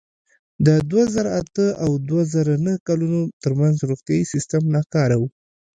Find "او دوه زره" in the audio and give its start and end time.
1.83-2.53